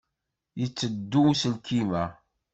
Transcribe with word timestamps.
Yetteddu 0.61 1.19
uselkim-a? 1.31 2.03